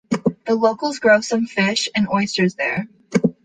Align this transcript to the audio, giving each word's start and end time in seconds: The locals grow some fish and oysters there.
The 0.47 0.55
locals 0.55 0.97
grow 0.97 1.21
some 1.21 1.45
fish 1.45 1.87
and 1.95 2.07
oysters 2.09 2.55
there. 2.55 2.87